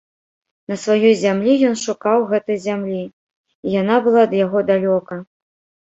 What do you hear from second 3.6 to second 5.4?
і яна была ад яго далёка.